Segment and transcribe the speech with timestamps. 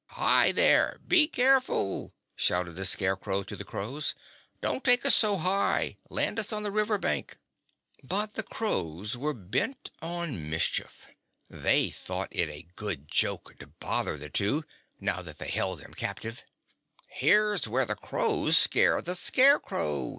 [0.13, 4.15] "Hi, there be careful!" shouted the Scarecrow to the crows.
[4.59, 5.97] "Don't take us so high.
[6.09, 7.37] Land us on the river bank."
[8.03, 11.05] But the crows were bent on mischief.
[11.51, 14.63] They thought it a good joke to bother the two,
[14.99, 16.43] now that they held them captive.
[17.09, 20.09] "Here's where the crows scare the Scarecrow!"